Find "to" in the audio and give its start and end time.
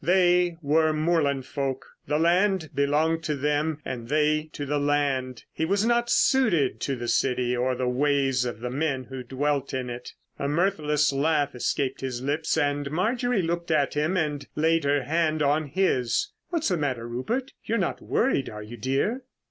3.25-3.35, 4.53-4.65, 6.79-6.95